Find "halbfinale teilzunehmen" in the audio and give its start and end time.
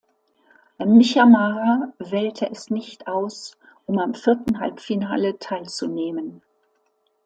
4.59-6.41